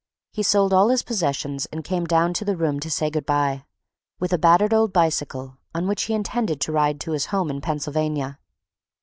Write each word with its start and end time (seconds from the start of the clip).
He 0.33 0.41
sold 0.41 0.73
all 0.73 0.89
his 0.89 1.03
possessions 1.03 1.67
and 1.67 1.83
came 1.83 2.05
down 2.05 2.33
to 2.33 2.43
the 2.43 2.57
room 2.57 2.79
to 2.79 2.89
say 2.89 3.11
good 3.11 3.23
by, 3.27 3.65
with 4.19 4.33
a 4.33 4.39
battered 4.39 4.73
old 4.73 4.91
bicycle, 4.91 5.59
on 5.75 5.85
which 5.85 6.05
he 6.05 6.15
intended 6.15 6.59
to 6.61 6.71
ride 6.71 6.99
to 7.01 7.11
his 7.11 7.27
home 7.27 7.51
in 7.51 7.61
Pennsylvania. 7.61 8.39